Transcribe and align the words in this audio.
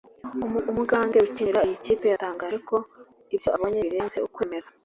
Umugande 0.71 1.17
ukinira 1.27 1.59
iyi 1.67 1.77
kipe 1.85 2.05
yatangaje 2.09 2.57
ko 2.69 2.77
ibyo 3.35 3.49
abonye 3.55 3.79
birenze 3.85 4.17
ukwemera 4.27 4.67